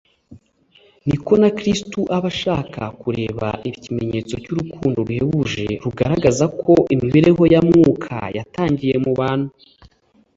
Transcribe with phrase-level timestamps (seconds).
[1.07, 8.15] ni ko na Kristo aba ashaka kureba ikimenyetso cy’urukundo ruhebuje, rugaragaza ko imibereho ya Mwuka
[8.37, 9.49] yatangiye muntu